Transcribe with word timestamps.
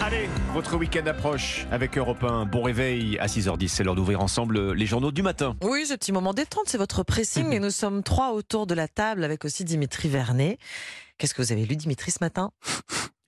Allez, 0.00 0.28
votre 0.54 0.76
week-end 0.76 1.04
approche 1.06 1.66
avec 1.72 1.98
Europe 1.98 2.22
1. 2.22 2.44
Bon 2.46 2.62
réveil 2.62 3.18
à 3.18 3.26
6h10. 3.26 3.68
C'est 3.68 3.82
l'heure 3.82 3.96
d'ouvrir 3.96 4.20
ensemble 4.20 4.72
les 4.72 4.86
journaux 4.86 5.10
du 5.10 5.22
matin. 5.22 5.56
Oui, 5.62 5.84
ce 5.86 5.94
petit 5.94 6.12
moment 6.12 6.32
détente, 6.32 6.64
c'est 6.68 6.78
votre 6.78 7.02
pressing. 7.02 7.52
et 7.52 7.58
nous 7.58 7.70
sommes 7.70 8.04
trois 8.04 8.32
autour 8.32 8.68
de 8.68 8.74
la 8.74 8.86
table 8.86 9.24
avec 9.24 9.44
aussi 9.44 9.64
Dimitri 9.64 10.08
Vernet. 10.08 10.58
Qu'est-ce 11.18 11.34
que 11.34 11.42
vous 11.42 11.50
avez 11.50 11.64
lu, 11.64 11.76
Dimitri, 11.76 12.12
ce 12.12 12.18
matin? 12.20 12.52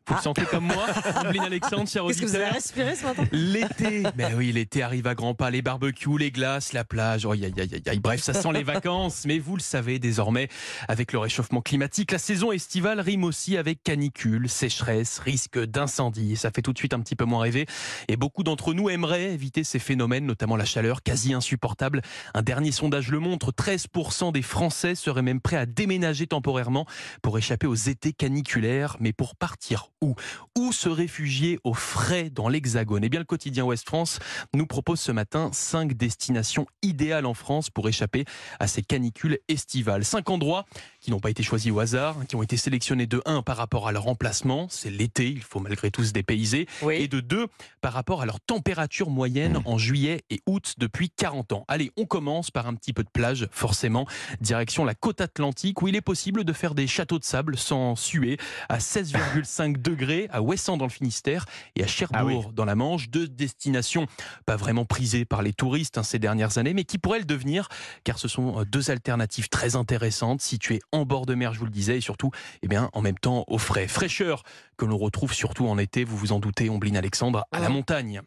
Vous 0.08 0.14
le 0.14 0.22
sentez 0.22 0.46
comme 0.46 0.64
moi, 0.64 0.86
Ombline 1.22 1.42
Alexandre, 1.42 1.86
cher 1.86 2.02
Qu'est-ce 2.06 2.22
que 2.22 2.26
vous 2.26 2.34
avez 2.34 2.46
respiré 2.46 2.96
ce 2.96 3.04
matin? 3.04 3.24
L'été, 3.30 4.04
ben 4.16 4.34
oui, 4.34 4.52
l'été 4.52 4.82
arrive 4.82 5.06
à 5.06 5.14
grands 5.14 5.34
pas, 5.34 5.50
les 5.50 5.60
barbecues, 5.60 6.16
les 6.18 6.30
glaces, 6.30 6.72
la 6.72 6.82
plage, 6.82 7.26
oh, 7.26 7.32
aïe, 7.32 7.44
aïe, 7.44 7.82
aïe. 7.86 7.98
bref, 7.98 8.22
ça 8.22 8.32
sent 8.32 8.52
les 8.54 8.62
vacances. 8.64 9.24
Mais 9.26 9.38
vous 9.38 9.54
le 9.54 9.60
savez 9.60 9.98
désormais, 9.98 10.48
avec 10.88 11.12
le 11.12 11.18
réchauffement 11.18 11.60
climatique, 11.60 12.10
la 12.10 12.18
saison 12.18 12.52
estivale 12.52 13.00
rime 13.00 13.22
aussi 13.22 13.58
avec 13.58 13.82
canicule, 13.82 14.48
sécheresse, 14.48 15.18
risque 15.18 15.62
d'incendie. 15.62 16.36
Ça 16.36 16.50
fait 16.50 16.62
tout 16.62 16.72
de 16.72 16.78
suite 16.78 16.94
un 16.94 17.00
petit 17.00 17.16
peu 17.16 17.26
moins 17.26 17.42
rêver. 17.42 17.66
Et 18.08 18.16
beaucoup 18.16 18.44
d'entre 18.44 18.72
nous 18.72 18.88
aimeraient 18.88 19.34
éviter 19.34 19.62
ces 19.62 19.78
phénomènes, 19.78 20.24
notamment 20.24 20.56
la 20.56 20.64
chaleur 20.64 21.02
quasi 21.02 21.34
insupportable. 21.34 22.00
Un 22.32 22.42
dernier 22.42 22.72
sondage 22.72 23.10
le 23.10 23.18
montre, 23.18 23.52
13% 23.52 24.32
des 24.32 24.42
Français 24.42 24.94
seraient 24.94 25.20
même 25.20 25.42
prêts 25.42 25.58
à 25.58 25.66
déménager 25.66 26.26
temporairement 26.26 26.86
pour 27.20 27.36
échapper 27.36 27.66
aux 27.66 27.74
étés 27.74 28.14
caniculaires. 28.14 28.96
Mais 29.00 29.12
pour 29.12 29.36
partir 29.36 29.90
où 30.00 30.14
Où 30.56 30.72
se 30.72 30.88
réfugier 30.88 31.58
au 31.64 31.74
frais 31.74 32.30
dans 32.30 32.48
l'Hexagone? 32.48 33.04
Eh 33.04 33.08
bien, 33.08 33.20
le 33.20 33.26
quotidien 33.26 33.64
Ouest 33.64 33.86
France 33.86 34.18
nous 34.54 34.66
propose 34.66 35.00
ce 35.00 35.12
matin 35.12 35.50
cinq 35.52 35.94
destinations 35.94 36.66
idéales 36.82 37.26
en 37.26 37.34
France 37.34 37.70
pour 37.70 37.88
échapper 37.88 38.24
à 38.60 38.66
ces 38.66 38.82
canicules 38.82 39.38
estivales. 39.48 40.04
Cinq 40.04 40.30
endroits 40.30 40.66
qui 41.00 41.10
n'ont 41.10 41.20
pas 41.20 41.30
été 41.30 41.42
choisis 41.42 41.70
au 41.72 41.78
hasard, 41.80 42.16
qui 42.28 42.36
ont 42.36 42.42
été 42.42 42.56
sélectionnés 42.56 43.06
de 43.06 43.22
1 43.24 43.42
par 43.42 43.56
rapport 43.56 43.88
à 43.88 43.92
leur 43.92 44.08
emplacement, 44.08 44.66
c'est 44.68 44.90
l'été, 44.90 45.28
il 45.28 45.42
faut 45.42 45.60
malgré 45.60 45.90
tout 45.90 46.04
se 46.04 46.12
dépayser, 46.12 46.66
Oui. 46.82 46.96
et 46.96 47.08
de 47.08 47.20
2 47.20 47.46
par 47.80 47.92
rapport 47.92 48.22
à 48.22 48.26
leur 48.26 48.40
température 48.40 49.10
moyenne 49.10 49.60
en 49.64 49.78
juillet 49.78 50.22
et 50.30 50.40
août 50.46 50.74
depuis 50.78 51.10
40 51.10 51.52
ans. 51.52 51.64
Allez, 51.68 51.92
on 51.96 52.04
commence 52.06 52.50
par 52.50 52.66
un 52.66 52.74
petit 52.74 52.92
peu 52.92 53.04
de 53.04 53.10
plage, 53.10 53.48
forcément, 53.52 54.06
direction 54.40 54.84
la 54.84 54.94
côte 54.94 55.20
atlantique, 55.20 55.82
où 55.82 55.88
il 55.88 55.96
est 55.96 56.00
possible 56.00 56.44
de 56.44 56.52
faire 56.52 56.74
des 56.74 56.86
châteaux 56.86 57.18
de 57.18 57.24
sable 57.24 57.56
sans 57.56 57.94
suer, 57.96 58.38
à 58.68 58.78
16,5 58.78 59.72
degrés 59.80 59.87
à 60.30 60.42
Ouessant 60.42 60.76
dans 60.76 60.84
le 60.84 60.90
Finistère 60.90 61.44
et 61.74 61.82
à 61.82 61.86
Cherbourg 61.86 62.46
Ah 62.48 62.52
dans 62.54 62.64
la 62.64 62.74
Manche, 62.74 63.08
deux 63.08 63.26
destinations 63.28 64.06
pas 64.46 64.56
vraiment 64.56 64.84
prisées 64.84 65.24
par 65.24 65.42
les 65.42 65.52
touristes 65.52 65.98
hein, 65.98 66.02
ces 66.02 66.18
dernières 66.18 66.58
années, 66.58 66.74
mais 66.74 66.84
qui 66.84 66.98
pourraient 66.98 67.18
le 67.20 67.24
devenir, 67.24 67.68
car 68.04 68.18
ce 68.18 68.28
sont 68.28 68.60
euh, 68.60 68.64
deux 68.64 68.90
alternatives 68.90 69.48
très 69.48 69.76
intéressantes, 69.76 70.40
situées 70.40 70.80
en 70.92 71.04
bord 71.04 71.26
de 71.26 71.34
mer, 71.34 71.54
je 71.54 71.58
vous 71.60 71.64
le 71.64 71.70
disais, 71.70 71.98
et 71.98 72.00
surtout, 72.00 72.30
eh 72.62 72.68
bien, 72.68 72.90
en 72.92 73.00
même 73.00 73.18
temps, 73.18 73.44
au 73.48 73.58
frais. 73.58 73.88
Fraîcheur 73.88 74.42
que 74.76 74.84
l'on 74.84 74.98
retrouve 74.98 75.32
surtout 75.32 75.66
en 75.68 75.78
été, 75.78 76.04
vous 76.04 76.16
vous 76.16 76.32
en 76.32 76.38
doutez, 76.40 76.68
Ombline 76.70 76.96
Alexandre, 76.96 77.44
à 77.52 77.60
la 77.60 77.68
Oh. 77.68 77.72
montagne. 77.72 78.20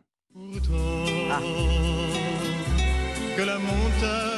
Ah. 1.30 1.40
que 3.38 3.42
la 3.44 3.58
montagne. 3.60 4.31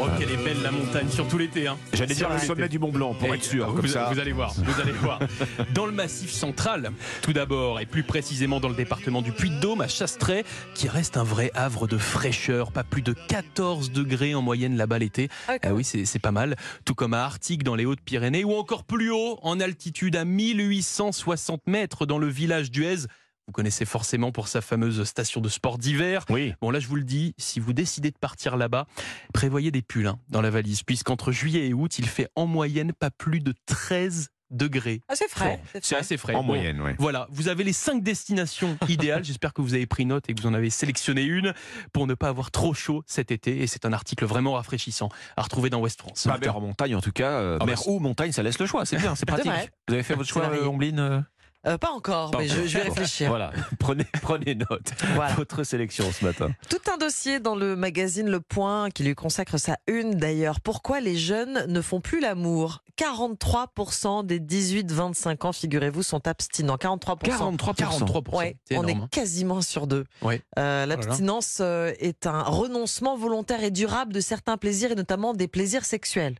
Oh, 0.00 0.06
quelle 0.18 0.30
est 0.30 0.36
belle 0.44 0.62
la 0.62 0.70
montagne, 0.70 1.08
surtout 1.10 1.38
l'été. 1.38 1.66
Hein. 1.66 1.76
J'allais 1.92 2.14
dire 2.14 2.28
le 2.32 2.38
sommet 2.38 2.68
du 2.68 2.78
Mont 2.78 2.90
Blanc 2.92 3.14
pour 3.14 3.28
Et 3.34 3.36
être 3.38 3.44
sûr. 3.44 3.68
vous, 3.68 3.76
Comme 3.76 3.88
ça. 3.88 4.08
vous 4.12 4.18
allez 4.20 4.32
voir, 4.32 4.52
vous 4.56 4.80
allez 4.80 4.92
voir. 4.92 5.18
Dans 5.74 5.86
le 5.86 5.92
massif 5.92 6.30
central, 6.30 6.92
tout 7.22 7.32
d'abord, 7.32 7.80
et 7.80 7.86
plus 7.86 8.02
précisément 8.04 8.60
dans 8.60 8.68
le 8.68 8.74
département 8.76 9.22
du 9.22 9.32
Puy-de-Dôme, 9.32 9.80
à 9.80 9.88
Chastret, 9.88 10.44
qui 10.74 10.88
reste 10.88 11.16
un 11.16 11.24
vrai 11.24 11.50
havre 11.54 11.86
de 11.88 11.98
fraîcheur, 11.98 12.70
pas 12.70 12.84
plus 12.84 13.02
de 13.02 13.12
14 13.28 13.90
degrés 13.90 14.34
en 14.34 14.42
moyenne 14.42 14.76
là-bas 14.76 14.98
l'été. 14.98 15.28
Ah, 15.48 15.56
Ah 15.62 15.74
oui, 15.74 15.82
c'est 15.84 16.04
c'est 16.04 16.18
pas 16.20 16.32
mal. 16.32 16.56
Tout 16.84 16.94
comme 16.94 17.14
à 17.14 17.24
Arctique, 17.24 17.64
dans 17.64 17.74
les 17.74 17.84
Hautes-Pyrénées, 17.84 18.44
ou 18.44 18.54
encore 18.54 18.84
plus 18.84 19.10
haut, 19.10 19.38
en 19.42 19.58
altitude 19.60 20.14
à 20.16 20.24
1860 20.24 21.62
mètres, 21.66 22.06
dans 22.06 22.18
le 22.18 22.28
village 22.28 22.70
d'Huez. 22.70 23.06
Vous 23.48 23.52
connaissez 23.52 23.86
forcément 23.86 24.30
pour 24.30 24.46
sa 24.46 24.60
fameuse 24.60 25.02
station 25.04 25.40
de 25.40 25.48
sport 25.48 25.78
d'hiver. 25.78 26.24
Oui. 26.28 26.52
Bon, 26.60 26.70
là, 26.70 26.80
je 26.80 26.86
vous 26.86 26.96
le 26.96 27.02
dis, 27.04 27.34
si 27.38 27.60
vous 27.60 27.72
décidez 27.72 28.10
de 28.10 28.18
partir 28.18 28.58
là-bas, 28.58 28.86
prévoyez 29.32 29.70
des 29.70 29.80
pulls 29.82 30.06
hein, 30.06 30.18
dans 30.28 30.42
la 30.42 30.50
valise, 30.50 30.82
puisqu'entre 30.82 31.32
juillet 31.32 31.66
et 31.68 31.72
août, 31.74 31.98
il 31.98 32.06
fait 32.06 32.28
en 32.36 32.46
moyenne 32.46 32.92
pas 32.92 33.10
plus 33.10 33.40
de 33.40 33.54
13 33.64 34.28
degrés. 34.50 35.00
Ah, 35.08 35.14
c'est 35.14 35.28
frais. 35.30 35.60
C'est 35.82 35.96
assez 35.96 36.16
frais. 36.18 36.34
En 36.34 36.40
Bon, 36.40 36.48
moyenne, 36.54 36.80
oui. 36.82 36.92
Voilà, 36.98 37.26
vous 37.30 37.48
avez 37.48 37.64
les 37.64 37.72
cinq 37.72 38.02
destinations 38.02 38.76
idéales. 38.88 39.24
J'espère 39.24 39.54
que 39.54 39.62
vous 39.62 39.72
avez 39.74 39.86
pris 39.86 40.04
note 40.04 40.28
et 40.28 40.34
que 40.34 40.40
vous 40.42 40.46
en 40.48 40.52
avez 40.54 40.68
sélectionné 40.70 41.22
une 41.22 41.54
pour 41.94 42.06
ne 42.06 42.12
pas 42.14 42.28
avoir 42.28 42.50
trop 42.50 42.74
chaud 42.74 43.02
cet 43.06 43.30
été. 43.30 43.62
Et 43.62 43.66
c'est 43.66 43.86
un 43.86 43.92
article 43.94 44.24
vraiment 44.26 44.52
rafraîchissant 44.54 45.08
à 45.38 45.42
retrouver 45.42 45.70
dans 45.70 45.80
West 45.80 46.00
France. 46.00 46.24
Pas 46.26 46.36
mer 46.38 46.54
en 46.56 46.60
montagne 46.60 46.94
en 46.94 47.00
tout 47.00 47.12
cas. 47.12 47.30
euh, 47.30 47.56
Ah 47.60 47.64
bah, 47.64 47.72
mer 47.72 47.88
ou 47.88 47.98
montagne, 47.98 48.32
ça 48.32 48.42
laisse 48.42 48.58
le 48.58 48.66
choix. 48.66 48.84
C'est 48.86 48.96
bien, 48.98 49.14
c'est 49.14 49.26
pratique. 49.26 49.52
Vous 49.88 49.94
avez 49.94 50.02
fait 50.02 50.14
votre 50.14 50.28
choix, 50.28 50.44
euh, 50.52 50.66
Ombline 50.66 51.24
euh 51.66 51.76
pas 51.78 51.90
encore, 51.90 52.30
Pas 52.30 52.38
mais 52.38 52.48
je, 52.48 52.54
encore. 52.54 52.66
je 52.66 52.78
vais 52.78 52.84
réfléchir. 52.84 53.28
Voilà, 53.28 53.52
prenez, 53.78 54.06
prenez 54.22 54.54
note. 54.54 54.92
Voilà. 55.14 55.34
Votre 55.34 55.64
sélection 55.64 56.04
ce 56.12 56.24
matin. 56.24 56.50
Tout 56.70 56.78
un 56.92 56.96
dossier 56.96 57.40
dans 57.40 57.54
le 57.56 57.76
magazine 57.76 58.28
Le 58.30 58.40
Point 58.40 58.90
qui 58.90 59.02
lui 59.04 59.14
consacre 59.14 59.58
sa 59.58 59.76
une 59.86 60.14
d'ailleurs. 60.14 60.60
Pourquoi 60.60 61.00
les 61.00 61.16
jeunes 61.16 61.64
ne 61.68 61.80
font 61.80 62.00
plus 62.00 62.20
l'amour? 62.20 62.82
43% 62.98 64.26
des 64.26 64.40
18-25 64.40 65.46
ans, 65.46 65.52
figurez-vous, 65.52 66.02
sont 66.02 66.26
abstinents. 66.26 66.76
43%. 66.76 67.56
43%. 67.56 67.74
43%. 67.74 68.36
Ouais, 68.36 68.56
c'est 68.68 68.76
on 68.76 68.82
énorme. 68.86 69.04
est 69.04 69.14
quasiment 69.14 69.60
sur 69.62 69.86
deux. 69.86 70.04
Ouais. 70.22 70.42
Euh, 70.58 70.84
Oh. 70.84 70.86
L'abstinence 70.88 71.58
euh, 71.60 71.92
est 71.98 72.26
un 72.26 72.42
renoncement 72.42 73.16
volontaire 73.16 73.62
et 73.64 73.70
durable 73.70 74.12
de 74.12 74.20
certains 74.20 74.56
plaisirs 74.56 74.92
et 74.92 74.94
notamment 74.94 75.32
des 75.34 75.48
plaisirs 75.48 75.84
sexuels. 75.84 76.36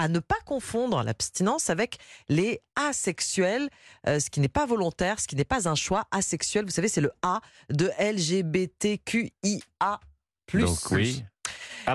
À 0.00 0.08
ne 0.08 0.18
pas 0.18 0.38
confondre 0.46 1.02
l'abstinence 1.02 1.68
avec 1.68 1.98
les 2.30 2.62
asexuels, 2.74 3.68
euh, 4.06 4.18
ce 4.18 4.30
qui 4.30 4.40
n'est 4.40 4.48
pas 4.48 4.64
volontaire, 4.64 5.20
ce 5.20 5.28
qui 5.28 5.36
n'est 5.36 5.44
pas 5.44 5.68
un 5.68 5.74
choix 5.74 6.06
asexuel. 6.10 6.64
Vous 6.64 6.70
savez, 6.70 6.88
c'est 6.88 7.02
le 7.02 7.12
A 7.20 7.42
de 7.68 7.90
LGBTQIA. 8.00 9.60
Donc 10.54 10.78
oui. 10.90 11.22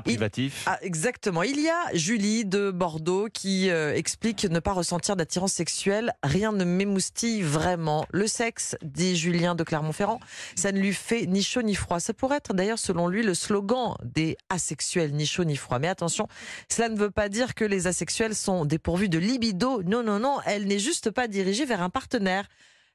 Privatif. 0.02 0.64
Ah, 0.66 0.78
exactement. 0.82 1.44
Il 1.44 1.60
y 1.60 1.70
a 1.70 1.94
Julie 1.94 2.46
de 2.46 2.72
Bordeaux 2.72 3.28
qui 3.32 3.70
euh, 3.70 3.94
explique 3.96 4.46
ne 4.46 4.60
pas 4.60 4.74
ressentir 4.74 5.16
d'attirance 5.16 5.54
sexuelle. 5.54 6.14
Rien 6.24 6.52
ne 6.52 6.64
m'émoustille 6.64 7.42
vraiment. 7.42 8.06
Le 8.12 8.28
sexe, 8.28 8.76
dit 8.84 9.16
Julien 9.16 9.56
de 9.56 9.64
Clermont-Ferrand, 9.64 10.20
ça 10.56 10.72
ne 10.72 10.80
lui 10.80 10.94
fait 10.94 11.26
ni 11.26 11.44
chaud 11.44 11.62
ni 11.62 11.76
froid. 11.76 12.00
Ça 12.00 12.14
pourrait 12.14 12.38
être 12.38 12.54
d'ailleurs, 12.54 12.80
selon 12.80 13.08
lui, 13.08 13.24
le 13.24 13.34
slogan 13.34 13.96
des 14.04 14.38
asexuels, 14.50 15.14
ni 15.14 15.26
chaud 15.26 15.44
ni 15.44 15.56
froid. 15.56 15.80
Mais 15.80 15.88
attention, 15.88 16.28
cela 16.70 16.90
ne 16.90 16.98
veut 16.98 17.12
pas 17.12 17.30
dire 17.30 17.56
que 17.56 17.66
les 17.66 17.88
asexuels 17.88 18.36
sont 18.36 18.66
dépourvus 18.66 19.10
de 19.10 19.18
libido. 19.18 19.84
Non, 19.84 20.04
non, 20.04 20.20
non. 20.20 20.40
Elle 20.46 20.66
n'est 20.66 20.80
juste 20.80 21.12
pas 21.12 21.28
dirigée 21.28 21.66
vers 21.66 21.82
un 21.82 21.90
partenaire. 21.90 22.48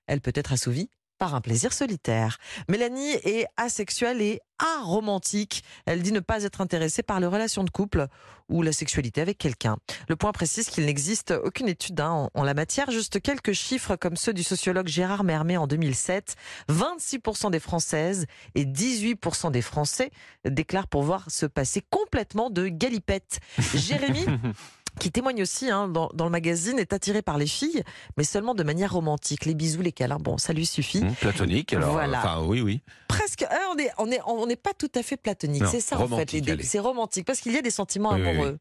Elle 0.06 0.20
peut 0.20 0.32
être 0.34 0.52
assouvie 0.52 0.90
par 1.20 1.34
un 1.34 1.42
plaisir 1.42 1.74
solitaire. 1.74 2.38
Mélanie 2.68 3.12
est 3.24 3.46
asexuelle 3.58 4.22
et 4.22 4.40
aromantique. 4.58 5.62
Elle 5.84 6.02
dit 6.02 6.12
ne 6.12 6.20
pas 6.20 6.44
être 6.44 6.62
intéressée 6.62 7.02
par 7.02 7.20
les 7.20 7.26
relations 7.26 7.62
de 7.62 7.68
couple 7.68 8.06
ou 8.48 8.62
la 8.62 8.72
sexualité 8.72 9.20
avec 9.20 9.36
quelqu'un. 9.36 9.76
Le 10.08 10.16
point 10.16 10.32
précise 10.32 10.70
qu'il 10.70 10.86
n'existe 10.86 11.32
aucune 11.44 11.68
étude 11.68 12.00
hein, 12.00 12.30
en, 12.32 12.42
la 12.42 12.54
matière, 12.54 12.90
juste 12.90 13.20
quelques 13.20 13.52
chiffres 13.52 13.96
comme 13.96 14.16
ceux 14.16 14.32
du 14.32 14.42
sociologue 14.42 14.88
Gérard 14.88 15.22
Mermet 15.22 15.58
en 15.58 15.66
2007. 15.66 16.36
26% 16.70 17.50
des 17.50 17.60
Françaises 17.60 18.26
et 18.54 18.64
18% 18.64 19.52
des 19.52 19.62
Français 19.62 20.10
déclarent 20.46 20.88
pouvoir 20.88 21.30
se 21.30 21.44
passer 21.44 21.82
complètement 21.90 22.48
de 22.48 22.68
galipette. 22.68 23.40
Jérémy 23.74 24.24
qui 24.98 25.10
témoigne 25.10 25.42
aussi 25.42 25.70
hein, 25.70 25.88
dans, 25.88 26.10
dans 26.14 26.24
le 26.24 26.30
magazine, 26.30 26.78
est 26.78 26.92
attiré 26.92 27.22
par 27.22 27.38
les 27.38 27.46
filles, 27.46 27.82
mais 28.16 28.24
seulement 28.24 28.54
de 28.54 28.62
manière 28.62 28.92
romantique. 28.92 29.44
Les 29.44 29.54
bisous, 29.54 29.82
les 29.82 29.92
câlins, 29.92 30.18
bon, 30.18 30.38
ça 30.38 30.52
lui 30.52 30.66
suffit. 30.66 30.98
Hum, 31.02 31.14
platonique, 31.14 31.72
alors. 31.72 31.92
Voilà. 31.92 32.18
Enfin, 32.18 32.42
oui, 32.44 32.60
oui. 32.60 32.80
Presque, 33.08 33.42
euh, 33.42 33.46
on 33.70 33.74
n'est 33.76 33.90
on 33.98 34.10
est, 34.10 34.20
on 34.26 34.46
n'est 34.46 34.56
pas 34.56 34.72
tout 34.72 34.90
à 34.94 35.02
fait 35.02 35.16
platonique. 35.16 35.64
C'est 35.70 35.80
ça, 35.80 35.98
en 35.98 36.08
fait. 36.08 36.62
C'est 36.62 36.78
romantique, 36.78 37.26
parce 37.26 37.40
qu'il 37.40 37.52
y 37.52 37.58
a 37.58 37.62
des 37.62 37.70
sentiments 37.70 38.12
Oui, 38.12 38.22
oui, 38.22 38.28
amoureux. 38.28 38.58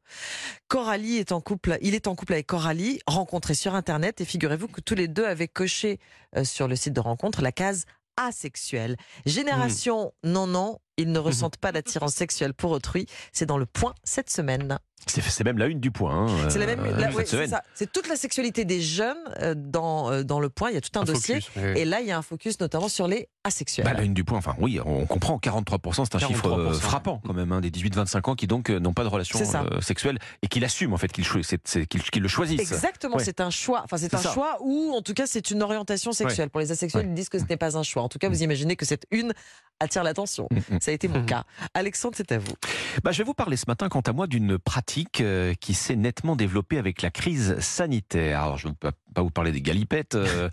Coralie 0.68 1.18
est 1.18 1.32
en 1.32 1.42
couple, 1.42 1.78
il 1.82 1.96
est 1.96 2.08
en 2.08 2.16
couple 2.16 2.34
avec 2.34 2.48
Coralie, 2.48 3.00
rencontrée 3.08 3.56
sur 3.56 3.76
Internet, 3.76 4.22
et 4.22 4.26
figurez-vous 4.26 4.68
que 4.68 4.82
tous 4.82 4.96
les 4.96 5.08
deux 5.08 5.26
avaient 5.26 5.48
coché 5.48 6.00
euh, 6.36 6.44
sur 6.44 6.68
le 6.68 6.76
site 6.76 6.94
de 6.94 7.00
rencontre 7.00 7.42
la 7.42 7.52
case 7.52 7.86
asexuelle. 8.18 8.98
Génération 9.26 10.14
non, 10.24 10.46
non, 10.46 10.80
ils 11.02 11.12
ne 11.12 11.20
ressentent 11.20 11.58
pas 11.58 11.72
d'attirance 11.72 12.14
sexuelle 12.14 12.54
pour 12.54 12.72
autrui. 12.72 13.06
C'est 13.34 13.46
dans 13.46 13.58
le 13.58 13.66
point 13.66 13.94
cette 14.04 14.30
semaine. 14.30 14.78
C'est 15.08 15.22
c'est 15.22 15.46
même 15.46 15.58
la 15.58 15.68
une 15.68 15.80
du 15.80 15.92
point. 15.92 16.28
hein, 16.28 16.50
C'est 16.50 16.60
la 16.60 16.66
même. 16.66 16.82
euh, 16.82 17.12
ouais, 17.14 17.26
c'est. 17.26 17.50
C'est 17.74 17.90
toute 17.90 18.10
la 18.10 18.18
sexualité 18.18 18.66
des 18.66 18.82
jeunes 18.82 19.16
euh, 19.42 19.56
dans, 19.56 20.12
euh, 20.12 20.24
dans 20.24 20.42
le 20.42 20.50
point. 20.50 20.70
Il 20.72 20.74
y 20.74 20.78
a 20.78 20.82
tout 20.82 20.90
un, 21.00 21.04
Un 21.04 21.06
dossier. 21.06 21.36
focus, 21.40 21.50
oui, 21.56 21.64
oui. 21.74 21.80
Et 21.80 21.86
là, 21.86 22.02
il 22.02 22.08
y 22.08 22.12
a 22.12 22.18
un 22.18 22.22
focus 22.22 22.60
notamment 22.60 22.90
sur 22.90 23.08
les 23.08 23.30
asexuels. 23.46 23.86
Bah, 23.86 23.94
la 23.94 24.04
une 24.04 24.14
du 24.14 24.26
point, 24.26 24.38
enfin 24.38 24.56
oui, 24.60 24.78
on 24.86 25.06
comprend, 25.06 25.38
43%, 25.38 26.04
c'est 26.04 26.16
un 26.16 26.20
chiffre 26.28 26.50
43%. 26.50 26.74
frappant 26.74 27.22
quand 27.26 27.34
même, 27.34 27.50
hein, 27.54 27.62
des 27.62 27.72
18-25 27.72 28.30
ans 28.30 28.36
qui 28.36 28.46
donc 28.46 28.70
n'ont 28.70 28.92
pas 28.92 29.04
de 29.04 29.08
relation 29.08 29.40
C'est 29.40 29.82
sexuelle 29.82 30.20
et 30.42 30.48
qui 30.50 30.60
l'assument 30.60 30.94
en 30.96 30.98
fait, 30.98 31.10
qu'ils 31.14 31.26
c'est- 31.44 31.62
c'est- 31.64 32.18
le 32.18 32.28
choisissent. 32.28 32.60
Exactement, 32.60 33.16
Ouais. 33.16 33.24
c'est 33.24 33.40
un 33.40 33.50
choix. 33.52 33.82
Enfin, 33.86 33.96
c'est 33.96 34.10
C'est 34.10 34.18
un 34.18 34.22
ça. 34.22 34.34
choix 34.34 34.58
ou 34.60 34.92
en 34.94 35.02
tout 35.02 35.14
cas 35.14 35.28
c'est 35.28 35.50
une 35.50 35.64
orientation 35.64 36.12
sexuelle. 36.12 36.50
Pour 36.50 36.60
les 36.60 36.74
asexuels, 36.74 37.06
ils 37.08 37.14
disent 37.14 37.30
que 37.30 37.40
ce 37.40 37.46
n'est 37.46 37.56
pas 37.58 37.78
un 37.78 37.84
choix. 37.84 38.04
En 38.04 38.10
tout 38.10 38.20
cas, 38.20 38.28
vous 38.28 38.44
imaginez 38.44 38.76
que 38.76 38.86
cette 38.86 39.06
une 39.12 39.32
attire 39.80 40.04
l'attention. 40.04 40.48
Mm, 40.52 40.76
mm. 40.76 40.80
Ça 40.82 40.92
a 40.92 40.94
été 40.94 41.08
mon 41.08 41.24
cas. 41.24 41.44
Alexandre, 41.74 42.16
c'est 42.18 42.32
à 42.32 42.38
vous. 42.38 42.54
Bah, 43.04 43.12
je 43.12 43.20
vais 43.20 43.24
vous 43.24 43.34
parler 43.34 43.58
ce 43.58 43.66
matin, 43.68 43.90
quant 43.90 44.02
à 44.02 44.14
moi, 44.14 44.28
d'une 44.28 44.58
pratique 44.58 45.22
euh, 45.22 45.54
qui 45.60 45.74
s'est 45.74 45.96
nettement 45.96 46.36
développée 46.36 46.78
avec 46.78 47.02
la 47.02 47.12
crise 47.12 47.60
sanitaire. 47.60 48.44
Alors, 48.44 48.58
je 48.58 48.68
ne 48.68 48.74
pas- 49.14 49.22
vous 49.22 49.30
parler 49.32 49.52
des 49.52 49.62
galipettes 49.62 50.16
euh, 50.16 50.50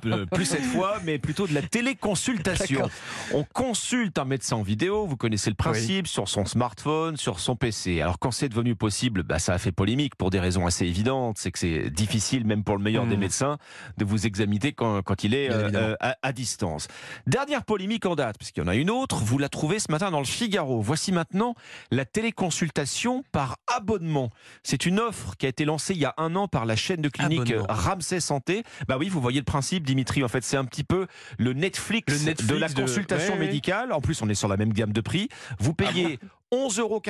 p- 0.00 0.26
plus 0.32 0.44
cette 0.44 0.64
fois, 0.64 0.98
mais 1.04 1.18
plutôt 1.18 1.46
de 1.46 1.54
la 1.54 1.62
téléconsultation. 1.62 2.88
On 3.32 3.44
consulte 3.44 4.18
un 4.18 4.24
médecin 4.24 4.56
en 4.56 4.62
vidéo, 4.62 5.06
vous 5.06 5.16
connaissez 5.16 5.50
le 5.50 5.56
principe, 5.56 6.06
sur 6.06 6.28
son 6.28 6.44
smartphone, 6.44 7.16
sur 7.16 7.40
son 7.40 7.56
PC. 7.56 8.00
Alors, 8.00 8.18
quand 8.18 8.30
c'est 8.30 8.48
devenu 8.48 8.74
possible, 8.74 9.22
bah, 9.22 9.38
ça 9.38 9.54
a 9.54 9.58
fait 9.58 9.72
polémique 9.72 10.14
pour 10.16 10.30
des 10.30 10.40
raisons 10.40 10.66
assez 10.66 10.86
évidentes. 10.86 11.38
C'est 11.38 11.50
que 11.50 11.58
c'est 11.58 11.90
difficile, 11.90 12.44
même 12.44 12.64
pour 12.64 12.76
le 12.76 12.82
meilleur 12.82 13.06
des 13.06 13.16
Hmm. 13.16 13.20
médecins, 13.20 13.58
de 13.98 14.04
vous 14.04 14.26
examiner 14.26 14.72
quand, 14.72 15.02
quand 15.02 15.24
il 15.24 15.34
est 15.34 15.50
euh, 15.50 15.94
à, 16.00 16.16
à 16.22 16.32
distance. 16.32 16.88
Dernière 17.26 17.64
polémique 17.64 18.06
en 18.06 18.14
date, 18.14 18.36
puisqu'il 18.38 18.60
y 18.60 18.62
en 18.62 18.68
a 18.68 18.74
une 18.74 18.90
autre, 18.90 19.16
vous 19.22 19.38
la 19.38 19.48
trouvez 19.48 19.78
ce 19.78 19.90
matin 19.92 20.10
dans 20.10 20.18
le 20.18 20.24
Figaro. 20.24 20.80
Voici 20.80 21.12
maintenant 21.12 21.54
la 21.90 22.04
téléconsultation 22.04 23.22
par 23.32 23.56
abonnement. 23.66 24.30
C'est 24.62 24.86
une 24.86 24.98
offre 25.00 25.36
qui 25.36 25.46
a 25.46 25.48
été 25.48 25.64
lancée 25.64 25.94
il 25.94 26.00
y 26.00 26.04
a 26.04 26.14
un 26.16 26.34
an 26.36 26.48
par 26.48 26.64
la 26.66 26.71
chaîne 26.76 27.00
de 27.00 27.08
clinique. 27.08 27.52
Ramsay 27.68 28.20
Santé. 28.20 28.62
Bah 28.88 28.96
oui, 28.98 29.08
vous 29.08 29.20
voyez 29.20 29.38
le 29.40 29.44
principe, 29.44 29.84
Dimitri. 29.86 30.22
En 30.24 30.28
fait, 30.28 30.42
c'est 30.44 30.56
un 30.56 30.64
petit 30.64 30.84
peu 30.84 31.06
le 31.38 31.52
Netflix, 31.52 32.12
Le 32.12 32.24
Netflix 32.26 32.46
de 32.52 32.56
la 32.58 32.68
de- 32.68 32.74
consultation 32.80 33.34
Ouais, 33.34 33.40
ouais. 33.40 33.46
médicale. 33.46 33.92
En 33.92 34.00
plus, 34.00 34.20
on 34.22 34.28
est 34.28 34.34
sur 34.34 34.48
la 34.48 34.56
même 34.56 34.72
gamme 34.72 34.92
de 34.92 35.00
prix. 35.00 35.28
Vous 35.58 35.74
payez 35.74 36.18
Ah 36.22 36.26
11,90 36.54 36.80
euros 36.80 37.00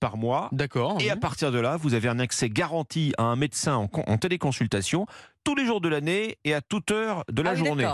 par 0.00 0.16
mois. 0.16 0.48
D'accord. 0.52 0.96
Et 1.00 1.10
à 1.10 1.16
partir 1.16 1.52
de 1.52 1.58
là, 1.58 1.76
vous 1.76 1.92
avez 1.94 2.08
un 2.08 2.18
accès 2.18 2.48
garanti 2.48 3.12
à 3.18 3.24
un 3.24 3.36
médecin 3.36 3.74
en, 3.76 3.86
con- 3.88 4.04
en 4.06 4.16
téléconsultation 4.16 5.06
tous 5.44 5.54
les 5.54 5.66
jours 5.66 5.80
de 5.80 5.88
l'année 5.88 6.38
et 6.44 6.54
à 6.54 6.60
toute 6.62 6.90
heure 6.90 7.24
de 7.30 7.42
la 7.42 7.50
Ah 7.50 7.54
journée. 7.56 7.86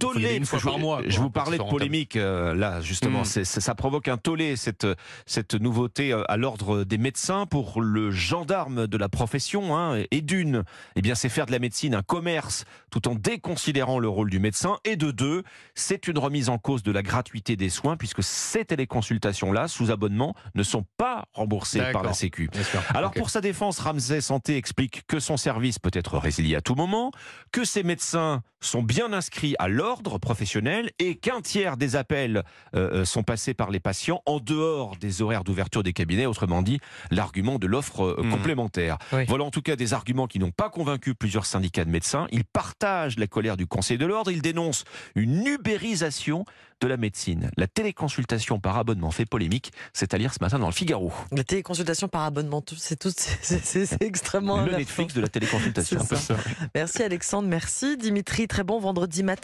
Tollé, 0.00 0.34
une 0.36 0.44
fois 0.44 0.58
je, 0.58 0.64
par 0.64 0.78
mois, 0.78 1.02
je 1.06 1.14
quoi, 1.16 1.22
vous 1.24 1.30
parlais 1.30 1.56
de 1.58 1.62
polémique 1.62 2.16
euh, 2.16 2.52
là 2.54 2.80
justement, 2.80 3.20
Mm. 3.20 3.24
c'est- 3.24 3.44
ça 3.44 3.74
provoque 3.76 4.08
un 4.08 4.16
tollé 4.16 4.56
cette 4.56 4.86
cette 5.24 5.54
nouveauté 5.54 6.12
euh, 6.12 6.24
à 6.28 6.36
l'ordre 6.36 6.82
des 6.82 6.98
médecins 6.98 7.46
pour 7.46 7.80
le 7.80 8.10
gendarme 8.10 8.88
de 8.88 8.96
la 8.96 9.08
profession 9.08 9.76
hein, 9.78 10.02
et 10.10 10.20
d'une, 10.20 10.64
eh 10.96 11.02
bien 11.02 11.14
c'est 11.14 11.28
faire 11.28 11.46
de 11.46 11.52
la 11.52 11.60
médecine 11.60 11.94
un 11.94 12.02
commerce 12.02 12.64
tout 12.90 13.06
en 13.06 13.14
déconsidérant 13.14 14.00
le 14.00 14.08
rôle 14.08 14.30
du 14.30 14.40
médecin 14.40 14.78
et 14.84 14.96
de 14.96 15.12
deux, 15.12 15.44
c'est 15.76 16.08
une 16.08 16.18
remise 16.18 16.48
en 16.48 16.58
cause 16.58 16.82
de 16.82 16.90
la 16.90 17.02
gratuité 17.02 17.54
des 17.54 17.68
soins 17.70 17.96
puisque 17.96 18.22
ces 18.24 18.64
téléconsultations 18.64 19.52
là 19.52 19.68
sous 19.68 19.92
abonnement 19.92 20.34
ne 20.56 20.64
sont 20.64 20.84
pas 20.96 21.26
remboursées 21.34 21.80
par 21.92 22.02
la. 22.02 22.12
Sécu. 22.14 22.50
Alors 22.94 23.12
pour 23.12 23.30
sa 23.30 23.40
défense, 23.40 23.78
Ramsay 23.78 24.20
Santé 24.20 24.56
explique 24.56 25.02
que 25.06 25.20
son 25.20 25.36
service 25.36 25.78
peut 25.78 25.90
être 25.92 26.18
résilié 26.18 26.56
à 26.56 26.60
tout 26.60 26.74
moment, 26.74 27.12
que 27.52 27.64
ses 27.64 27.82
médecins 27.84 28.42
sont 28.60 28.82
bien 28.82 29.12
inscrits 29.12 29.54
à 29.58 29.68
l'ordre 29.68 29.83
professionnel 30.20 30.90
et 30.98 31.16
qu'un 31.16 31.40
tiers 31.40 31.76
des 31.76 31.96
appels 31.96 32.42
euh, 32.74 33.02
euh, 33.02 33.04
sont 33.04 33.22
passés 33.22 33.54
par 33.54 33.70
les 33.70 33.80
patients 33.80 34.22
en 34.26 34.38
dehors 34.40 34.96
des 34.96 35.22
horaires 35.22 35.44
d'ouverture 35.44 35.82
des 35.82 35.92
cabinets, 35.92 36.26
autrement 36.26 36.62
dit 36.62 36.80
l'argument 37.10 37.58
de 37.58 37.66
l'offre 37.66 38.04
euh, 38.04 38.22
Mhm. 38.22 38.30
complémentaire. 38.30 38.98
Oui. 39.12 39.24
Voilà 39.28 39.44
en 39.44 39.50
tout 39.50 39.62
cas 39.62 39.76
des 39.76 39.92
arguments 39.92 40.26
qui 40.26 40.38
n'ont 40.38 40.50
pas 40.50 40.70
convaincu 40.70 41.14
plusieurs 41.14 41.46
syndicats 41.46 41.84
de 41.84 41.90
médecins. 41.90 42.26
Ils 42.30 42.44
partagent 42.44 43.18
la 43.18 43.26
colère 43.26 43.56
du 43.56 43.66
Conseil 43.66 43.98
de 43.98 44.06
l'ordre, 44.06 44.30
ils 44.30 44.42
dénoncent 44.42 44.84
une 45.14 45.46
ubérisation 45.46 46.44
de 46.80 46.88
la 46.88 46.96
médecine. 46.96 47.50
La 47.56 47.66
téléconsultation 47.66 48.58
par 48.60 48.76
abonnement 48.76 49.10
fait 49.10 49.24
polémique, 49.26 49.72
c'est 49.92 50.12
à 50.12 50.18
lire 50.18 50.34
ce 50.34 50.38
matin 50.40 50.58
dans 50.58 50.66
le 50.66 50.72
Figaro. 50.72 51.12
La 51.32 51.44
téléconsultation 51.44 52.08
par 52.08 52.22
abonnement, 52.24 52.62
c'est 52.76 52.98
tout, 52.98 53.12
c'est- 53.16 54.02
extrêmement. 54.02 54.64
Le. 54.64 54.76
Netflix 54.76 55.14
de 55.14 55.20
la 55.20 55.28
téléconsultation. 55.28 56.00
Ça. 56.04 56.36
Merci 56.74 57.02
Alexandre, 57.02 57.48
merci 57.48 57.96
Dimitri, 57.96 58.48
très 58.48 58.64
bon 58.64 58.80
vendredi 58.80 59.22
matin. 59.22 59.42